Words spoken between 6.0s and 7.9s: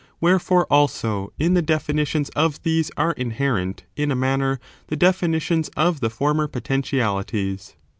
former potentialities.